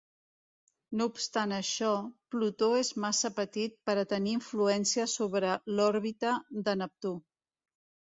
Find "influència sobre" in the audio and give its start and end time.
4.37-5.53